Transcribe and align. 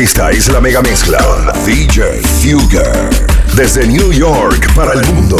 Esta 0.00 0.30
es 0.30 0.48
la 0.48 0.62
mega 0.62 0.80
mezcla 0.80 1.18
DJ 1.66 2.22
Fugger. 2.40 3.10
Desde 3.54 3.86
New 3.86 4.10
York 4.10 4.72
para 4.74 4.94
el 4.94 5.04
mundo. 5.12 5.36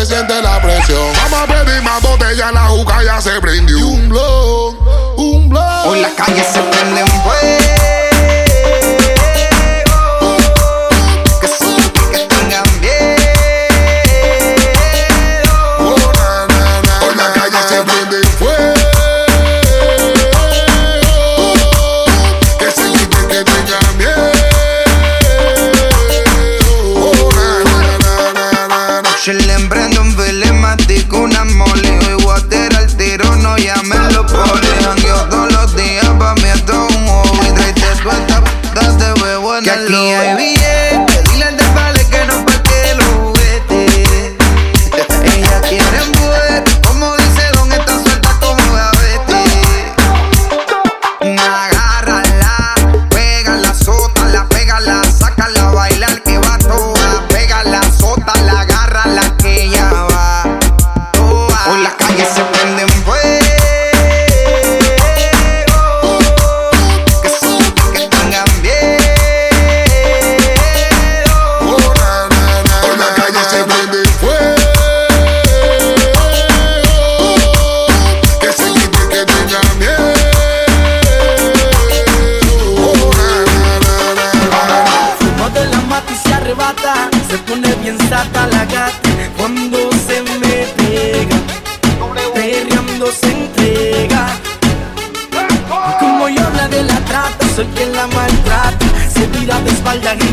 se 0.00 0.14
siente 0.14 0.40
la 0.40 0.60
presión. 0.62 1.12
Vamos 1.14 1.40
a 1.40 1.46
pedir 1.46 1.82
más 1.82 2.00
botella, 2.00 2.50
la 2.52 2.68
juca 2.68 3.02
ya 3.02 3.20
se 3.20 3.38
prendió. 3.40 3.86
un 3.86 4.08
blog, 4.08 5.18
un 5.18 5.48
blog. 5.48 5.88
Hoy 5.88 6.00
la 6.00 6.10
calle 6.14 6.42
se 6.42 6.60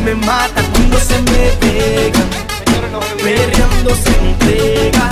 me 0.08 0.16
mata 0.26 0.62
cuando 0.72 0.98
se 1.00 1.22
me 1.22 1.52
pega. 1.60 2.24
Perreando 3.22 3.94
se 3.94 4.10
entrega. 4.10 5.10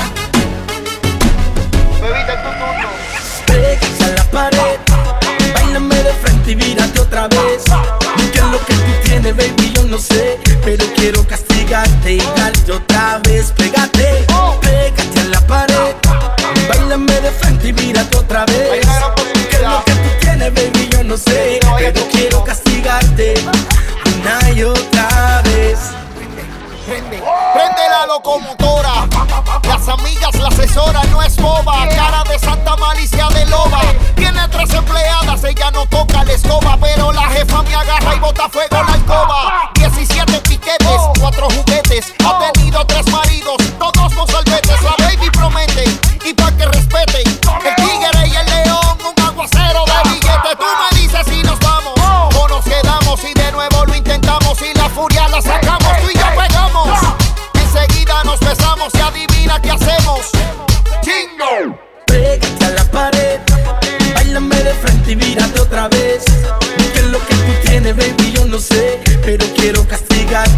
Bebita 2.02 2.36
tu 2.44 2.50
Pégate 3.46 4.04
a 4.04 4.10
la 4.16 4.24
pared. 4.32 4.80
Báilame 5.54 5.96
de 5.96 6.14
frente 6.14 6.52
y 6.52 6.56
mírate 6.56 7.00
otra 7.02 7.28
vez. 7.28 7.64
¿Qué 8.32 8.40
es 8.40 8.46
lo 8.46 8.66
que 8.66 8.74
tú 8.74 8.92
tienes, 9.04 9.36
baby? 9.36 9.74
Yo 9.76 9.84
no 9.84 9.98
sé. 9.98 10.40
Pero 10.64 10.86
quiero 10.96 11.28
castigarte 11.28 12.14
y 12.14 12.22
locomotora. 28.16 29.08
Las 29.64 29.88
amigas, 29.88 30.36
la 30.36 30.48
asesora, 30.48 31.04
no 31.12 31.22
es 31.22 31.36
boba. 31.38 31.88
Cara 31.90 32.24
de 32.30 32.40
santa 32.40 32.76
malicia 32.78 33.28
de 33.30 33.46
loba. 33.48 33.82
Tiene 34.16 34.48
tres 34.50 34.74
empleadas, 34.74 35.44
ella 35.44 35.72
no 35.72 35.86
toca 35.88 36.24
la 36.24 36.32
escoba. 36.32 36.78
Pero 36.80 37.12
la 37.12 37.24
jefa 37.30 37.62
me 37.64 37.76
agarra 37.76 38.16
y 38.16 38.20
bota 38.20 38.48
fuego 38.50 38.84
la 38.88 38.96
escoba. 38.96 39.72
17 39.76 40.42
piquetes, 40.50 41.02
cuatro 41.20 41.48
juguetes. 41.50 42.14
Ha 42.24 42.52
tenido 42.54 42.86
tres 42.86 43.06
maridos 43.12 43.25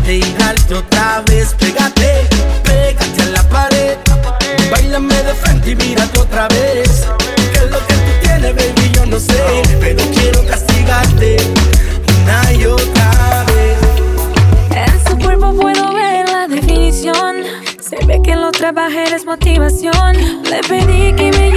Pégate 0.07 0.25
y 0.25 0.33
darte 0.39 0.73
otra 0.73 1.21
vez, 1.27 1.53
pégate, 1.59 2.29
pégate 2.63 3.21
a 3.23 3.25
la 3.25 3.43
pared. 3.49 3.97
Bailame 4.71 5.13
de 5.15 5.33
frente 5.33 5.71
y 5.71 5.75
mírate 5.75 6.17
otra 6.17 6.47
vez. 6.47 7.05
¿Qué 7.51 7.57
es 7.57 7.69
lo 7.69 7.77
que 7.85 7.93
tú 7.93 8.11
tienes, 8.21 8.55
baby? 8.55 8.91
Yo 8.93 9.05
no 9.05 9.19
sé, 9.19 9.61
pero 9.81 10.01
quiero 10.13 10.45
castigarte 10.45 11.35
una 12.23 12.53
y 12.53 12.65
otra 12.65 13.43
vez. 13.53 13.77
En 14.71 15.09
su 15.09 15.17
cuerpo 15.17 15.53
puedo 15.53 15.93
ver 15.93 16.29
la 16.29 16.47
definición. 16.47 17.43
Se 17.81 17.97
ve 18.05 18.21
que 18.23 18.37
lo 18.37 18.51
trabajé, 18.51 19.13
es 19.13 19.25
motivación. 19.25 20.15
Le 20.43 20.61
pedí 20.69 21.13
que 21.17 21.31
me 21.37 21.56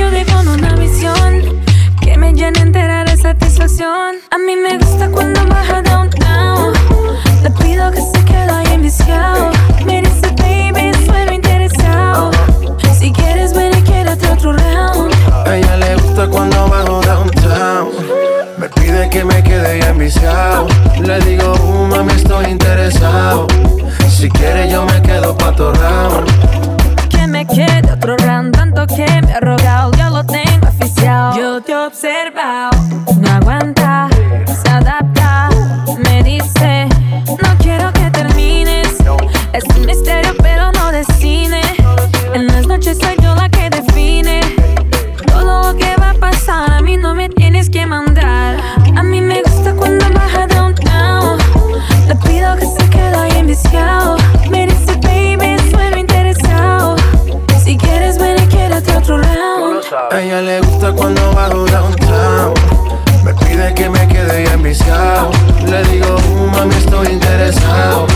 me 64.01 64.09
quedé 64.09 64.45
enviciado. 64.53 65.31
Le 65.67 65.83
digo, 65.85 66.17
uh, 66.17 66.51
mami, 66.51 66.75
estoy 66.75 67.09
interesado. 67.09 68.07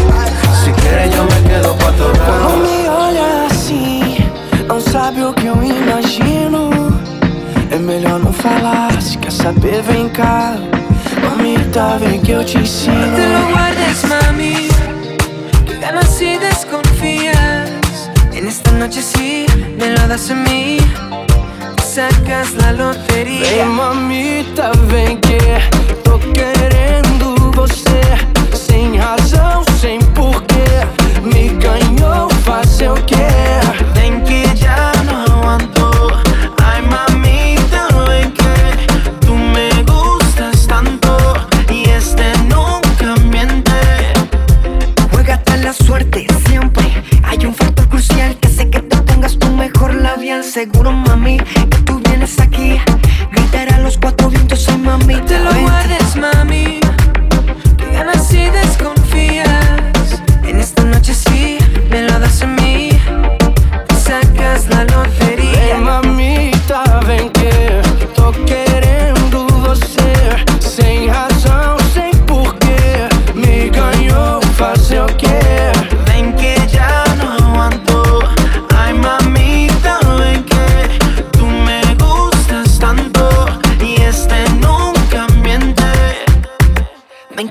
Si 0.65 0.71
quieres, 0.73 1.15
yo 1.15 1.25
me 1.25 1.49
quedo 1.49 1.77
pa' 1.77 1.93
tu 1.93 2.05
lado. 2.19 2.57
me 2.59 2.89
olha 2.89 3.47
assim, 3.51 4.17
não 4.67 4.81
sabe 4.81 5.23
o 5.23 5.33
que 5.33 5.47
eu 5.47 5.63
imagino. 5.63 6.71
É 7.71 7.79
melhor 7.79 8.21
não 8.21 8.33
falar, 8.33 8.91
se 9.01 9.19
quer 9.19 9.33
saber, 9.33 9.83
vem 9.83 10.09
cá. 10.09 10.57
Mamita, 11.23 11.99
vem 11.99 12.21
que 12.21 12.33
eu 12.33 12.45
te 12.45 12.59
ensino. 12.59 12.95
No 12.95 13.17
te 13.17 13.27
lo 13.27 13.43
guardes, 13.53 14.05
mami. 14.05 14.69
Que 15.67 15.75
ganas 15.79 16.09
si 16.09 16.39
desconfías. 16.39 17.71
En 18.33 18.47
esta 18.49 18.71
noche 18.73 19.03
sí, 19.03 19.47
me 19.79 19.91
lo 19.91 20.09
das 20.09 20.31
a 20.31 20.35
mí. 20.35 20.64
Sacas 21.95 22.55
la 22.55 22.73
lotería. 22.73 23.39
Vem, 23.39 23.69
mamita, 23.69 24.73
vem 24.89 25.17
que 25.17 26.04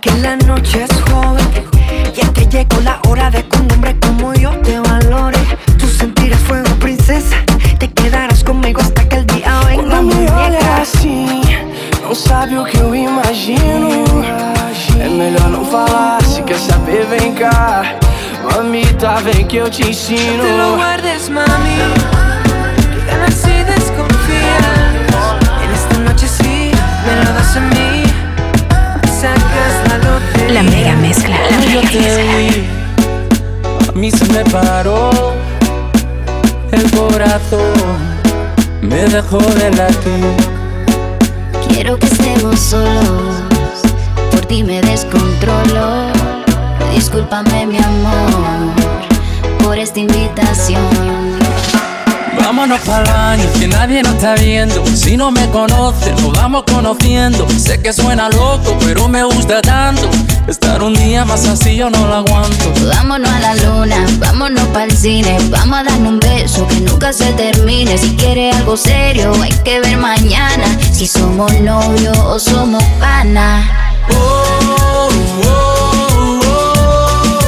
Que 0.02 0.12
la 0.22 0.36
noche 0.36 0.84
es 0.84 1.02
joven. 1.04 1.46
Y 2.16 2.20
es 2.22 2.30
que 2.32 2.46
llegó 2.48 2.80
la 2.82 3.00
hora 3.08 3.30
de 3.30 3.44
que 3.48 3.58
un 3.58 3.72
hombre 3.72 3.98
como 4.00 4.34
yo 4.34 4.52
te 4.62 4.80
valore. 4.80 5.38
Tú 5.78 5.88
sentirás 5.88 6.40
fuego, 6.42 6.70
princesa. 6.80 7.36
Te 7.80 7.88
quedarás 7.92 8.44
conmigo 8.44 8.82
hasta 8.82 9.08
que 9.08 9.18
el 9.18 9.26
día 9.28 9.60
venga, 9.68 9.84
Quando 9.84 10.16
me 10.16 10.30
olha 10.32 10.82
assim, 10.82 11.42
não 12.02 12.14
sabe 12.16 12.58
o 12.58 12.66
que 12.66 12.78
eu 12.78 12.94
imagino. 12.96 14.04
É 15.00 15.08
melhor 15.10 15.50
não 15.50 15.66
falar, 15.66 16.22
se 16.24 16.42
quer 16.44 16.58
saber, 16.60 17.06
vem 17.06 17.34
cá. 17.34 17.84
Mamita, 18.44 19.16
vem 19.22 19.46
que 19.46 19.58
eu 19.58 19.70
te 19.70 19.84
No 19.84 19.88
te 19.88 19.88
lo 19.88 19.90
ensino. 19.90 20.76
guardes, 20.76 21.30
mami. 21.30 21.78
Que 22.94 23.12
ganas 23.12 23.44
y 23.46 23.64
desconfías. 23.64 24.66
En 25.64 25.72
esta 25.74 25.98
noche 26.00 26.28
sí 26.28 26.72
me 27.06 27.26
lo 27.26 27.34
das 27.34 27.56
a 27.58 27.60
mí. 27.60 27.93
La 30.50 30.64
mega 30.64 30.96
mezcla. 30.96 31.38
La 31.50 31.58
mega 31.58 31.82
mezcla. 31.82 32.64
a 33.90 33.92
mí 33.94 34.12
se 34.12 34.26
me 34.26 34.44
paró 34.46 35.34
el 36.72 36.92
corazón, 36.92 37.74
me 38.82 39.06
dejó 39.06 39.38
de 39.38 39.72
latir. 39.72 40.36
Quiero 41.68 41.98
que 41.98 42.08
estemos 42.08 42.60
solos, 42.60 43.36
por 44.32 44.42
ti 44.46 44.64
me 44.64 44.82
descontrolo. 44.82 46.08
Discúlpame 46.94 47.66
mi 47.68 47.78
amor 47.78 48.74
por 49.64 49.78
esta 49.78 50.00
invitación. 50.00 50.82
Vámonos 52.38 52.82
para 52.82 53.12
baño, 53.12 53.46
que 53.60 53.68
nadie 53.68 54.04
nos 54.04 54.16
está 54.16 54.36
viendo. 54.36 54.86
Si 54.88 55.16
no 55.16 55.32
me 55.32 55.50
conoces, 55.50 56.20
nos 56.22 56.34
vamos 56.34 56.64
conociendo. 56.64 57.48
Sé 57.50 57.82
que 57.82 57.94
suena 57.94 58.30
loco, 58.30 58.78
pero 58.84 59.08
me 59.08 59.24
gusta 59.24 59.62
tanto. 59.62 60.10
Estar 60.48 60.84
un 60.84 60.94
día 60.94 61.24
más 61.24 61.48
así 61.48 61.78
yo 61.78 61.90
no 61.90 62.06
lo 62.06 62.16
aguanto. 62.16 62.74
Vámonos 62.86 63.32
a 63.32 63.40
la 63.40 63.56
luna, 63.56 64.06
vámonos 64.20 64.66
para 64.68 64.86
el 64.86 64.98
cine. 64.98 65.38
Vamos 65.50 65.80
a 65.80 65.84
darnos 65.84 66.14
un 66.14 66.20
beso 66.20 66.68
que 66.68 66.82
nunca 66.82 67.14
se 67.14 67.32
termine. 67.34 67.98
Si 67.98 68.16
quieres 68.18 68.56
algo 68.58 68.76
serio, 68.76 69.32
hay 69.42 69.54
que 69.64 69.80
ver 69.80 69.98
mañana. 69.98 70.66
Si 70.92 71.08
somos 71.08 71.52
novios 71.62 72.18
o 72.18 72.38
somos 72.40 72.84
pana. 73.00 73.90
Oh, 74.12 75.10
oh, 75.46 76.40
oh. 76.46 77.40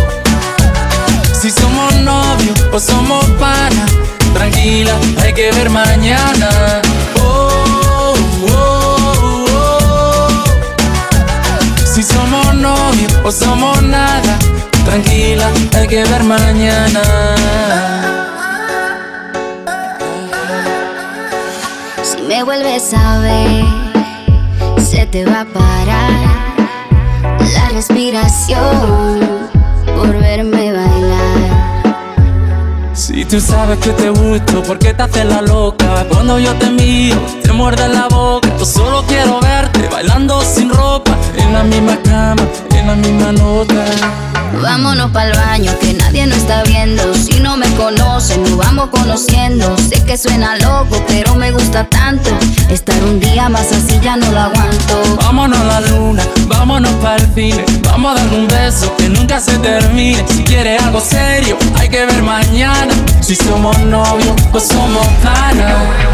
Si 1.33 1.51
somos 1.51 1.94
novios 1.95 2.57
o 2.71 2.80
somos 2.80 3.25
pana, 3.39 3.86
tranquila, 4.33 4.98
hay 5.21 5.33
que 5.33 5.51
ver 5.51 5.69
mañana. 5.69 6.75
Tranquila, 15.01 15.51
hay 15.74 15.88
que 15.88 16.03
ver 16.03 16.24
mañana. 16.24 17.01
Si 22.01 22.21
me 22.21 22.44
vuelves 22.44 22.94
a 22.94 23.19
ver, 23.19 23.65
se 24.81 25.06
te 25.07 25.25
va 25.25 25.42
a 25.42 25.45
parar 25.45 26.12
la 27.53 27.69
respiración 27.74 29.19
por 29.97 30.18
verme 30.18 30.71
bailar. 30.71 31.95
Si 32.94 33.25
tú 33.25 33.41
sabes 33.41 33.80
que 33.80 33.89
te 33.89 34.09
gusto, 34.09 34.63
¿por 34.63 34.80
qué 34.80 34.94
te 34.94 35.03
haces 35.03 35.25
la 35.25 35.41
loca? 35.41 36.06
Cuando 36.09 36.39
yo 36.39 36.53
te 36.56 36.69
miro, 36.69 37.19
te 37.44 37.51
muerde 37.51 37.89
la 37.89 38.07
boca. 38.07 38.48
Yo 38.57 38.65
solo 38.65 39.03
quiero 39.07 39.41
verte 39.41 39.89
bailando 39.91 40.41
sin 40.41 40.69
ropa, 40.69 41.18
en 41.36 41.51
la 41.51 41.63
misma 41.63 41.98
cama, 42.01 42.44
en 42.74 42.88
la 42.88 42.95
misma 42.95 43.31
nota. 43.33 44.35
Vámonos 44.62 45.12
para 45.12 45.29
el 45.31 45.38
baño 45.38 45.71
que 45.79 45.93
nadie 45.93 46.25
nos 46.27 46.38
está 46.38 46.63
viendo. 46.63 47.13
Si 47.13 47.39
no 47.39 47.57
me 47.57 47.67
conocen, 47.75 48.43
nos 48.43 48.57
vamos 48.57 48.89
conociendo. 48.89 49.75
Sé 49.77 50.03
que 50.03 50.17
suena 50.17 50.55
loco, 50.57 51.03
pero 51.07 51.35
me 51.35 51.51
gusta 51.51 51.85
tanto. 51.85 52.29
Estar 52.69 53.01
un 53.03 53.19
día 53.19 53.50
más 53.50 53.71
así 53.71 54.00
ya 54.01 54.15
no 54.15 54.31
lo 54.31 54.39
aguanto. 54.39 55.17
Vámonos 55.21 55.59
a 55.59 55.63
la 55.65 55.81
luna, 55.81 56.24
vámonos 56.47 56.91
para 56.93 57.17
el 57.17 57.33
cine. 57.33 57.65
Vamos 57.83 58.12
a 58.12 58.24
dar 58.24 58.33
un 58.33 58.47
beso 58.47 58.95
que 58.97 59.09
nunca 59.09 59.39
se 59.39 59.57
termine. 59.59 60.24
Si 60.27 60.43
quieres 60.43 60.81
algo 60.81 61.00
serio, 61.00 61.57
hay 61.75 61.89
que 61.89 62.05
ver 62.05 62.24
mañana. 62.24 62.93
Si 63.21 63.35
somos 63.35 63.77
novios 63.79 64.35
o 64.51 64.59
somos 64.59 65.07
panas. 65.24 66.04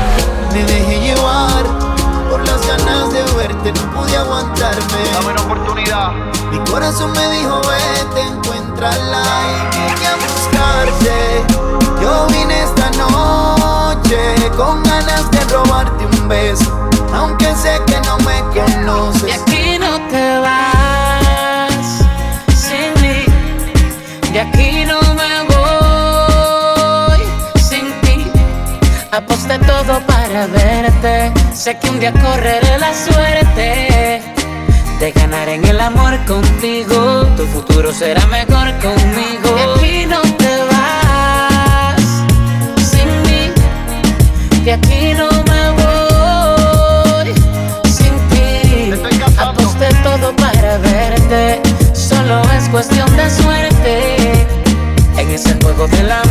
De 3.74 3.80
verte, 3.80 3.80
no 3.80 3.92
pude 3.92 4.18
aguantarme. 4.18 5.10
Dame 5.13 5.32
una 5.32 5.42
oportunidad. 5.42 6.12
Mi 6.51 6.60
corazón 6.72 7.12
me 7.13 7.30
dijo, 7.32 7.62
vete, 7.62 8.22
encuéntrala 8.28 9.24
y 9.72 9.94
vine 9.94 10.08
a 10.08 10.16
buscarte. 10.16 11.46
Yo 12.01 12.28
vine 12.28 12.63
esta 12.63 12.90
noche 12.92 14.51
con 14.58 14.84
ganas 14.84 15.30
de 15.32 15.40
robarte 15.54 16.06
un 16.06 16.28
beso, 16.28 16.90
aunque 17.13 17.54
sé 17.56 17.82
que 17.88 18.00
no 18.01 18.18
me 18.20 18.42
De 18.42 18.42
conoces. 18.62 19.42
aquí 19.42 19.78
no 19.80 20.00
te 20.10 20.40
vas 20.40 22.04
sin 22.56 22.94
mí. 23.01 23.25
De 24.32 24.40
aquí 24.42 24.86
no 24.86 25.00
me 25.13 25.44
voy 25.54 27.22
sin 27.62 27.92
ti. 28.01 28.32
Aposté 29.12 29.60
todo 29.60 30.00
para 30.08 30.48
verte. 30.48 30.61
Sé 31.53 31.77
que 31.77 31.89
un 31.89 32.00
día 32.00 32.13
correré 32.13 32.79
la 32.79 32.93
suerte 32.93 34.22
de 35.00 35.12
ganar 35.12 35.50
en 35.50 35.65
el 35.65 35.79
amor 35.79 36.17
contigo. 36.25 37.27
Tu 37.38 37.46
futuro 37.48 37.91
será 37.91 38.25
mejor 38.27 38.72
conmigo. 38.79 39.55
De 39.55 39.63
aquí 39.74 40.05
no 40.08 40.22
te 40.22 40.63
vas 40.72 42.01
sin 42.77 43.10
mí. 43.24 43.51
De 44.63 44.74
aquí 44.74 45.13
no 45.13 45.29
me 45.51 45.63
voy 45.81 47.34
sin 47.86 48.15
ti. 48.29 48.93
Aposté 49.38 49.89
todo 50.03 50.36
para 50.38 50.77
verte. 50.77 51.62
Solo 51.93 52.41
es 52.58 52.70
cuestión 52.70 53.15
de 53.17 53.29
suerte. 53.29 54.48
En 55.17 55.29
ese 55.29 55.53
juego 55.62 55.88
del 55.88 56.12
amor 56.12 56.30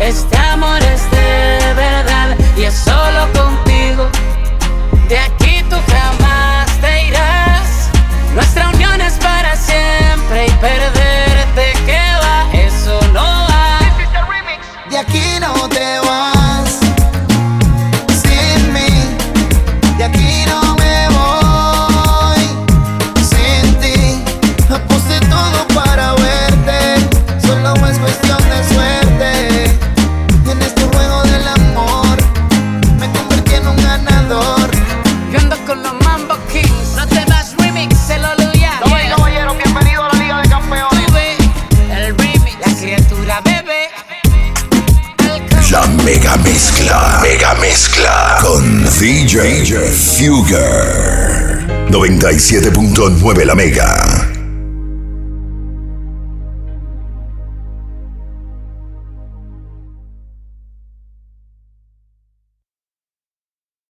Este 0.00 0.36
amor 0.36 0.78
es 0.82 1.10
de 1.10 1.74
verdad 1.74 2.36
y 2.56 2.64
es 2.64 2.74
solo 2.74 3.26
contigo. 3.32 4.10
la 42.60 42.74
criatura 42.74 43.40
bebé. 43.40 43.88
La 45.70 45.86
mega 46.04 46.36
mezcla, 46.38 47.18
mega 47.22 47.54
mezcla 47.54 48.38
con 48.40 48.84
DJ, 48.98 49.62
DJ 49.62 49.90
Fuger 49.90 51.66
97.9 51.90 53.44
la 53.44 53.54
mega. 53.54 54.15